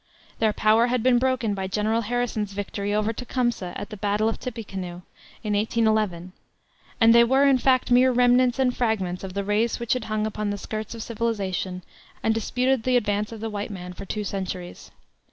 Their 0.39 0.51
power 0.51 0.87
had 0.87 1.03
been 1.03 1.19
broken 1.19 1.53
by 1.53 1.67
General 1.67 2.01
Harrison's 2.01 2.53
victory 2.53 2.91
over 2.91 3.13
Tecumseh 3.13 3.71
at 3.75 3.91
the 3.91 3.97
battle 3.97 4.27
of 4.27 4.39
Tippecanoe, 4.39 5.03
in 5.43 5.53
1811, 5.53 6.33
and 6.99 7.13
they 7.13 7.23
were 7.23 7.45
in 7.45 7.59
fact 7.59 7.91
mere 7.91 8.11
remnants 8.11 8.57
and 8.57 8.75
fragments 8.75 9.23
of 9.23 9.35
the 9.35 9.43
race 9.43 9.79
which 9.79 9.93
had 9.93 10.05
hung 10.05 10.25
upon 10.25 10.49
the 10.49 10.57
skirts 10.57 10.95
of 10.95 11.03
civilization, 11.03 11.83
and 12.23 12.33
disputed 12.33 12.81
the 12.81 12.97
advance 12.97 13.31
of 13.31 13.41
the 13.41 13.49
white 13.51 13.69
man 13.69 13.93
for 13.93 14.05
two 14.05 14.23
centuries. 14.23 14.89